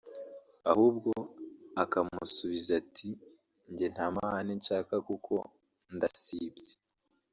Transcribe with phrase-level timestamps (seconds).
[0.71, 1.11] ahubwo
[1.83, 3.09] akamusubiza ati
[3.71, 5.33] Njye nta mahane nshaka kuko
[5.95, 6.69] ndasibye